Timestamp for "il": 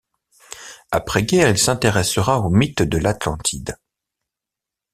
1.51-1.59